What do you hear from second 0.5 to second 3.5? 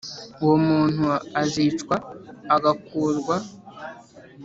muntu azicwa agakurwa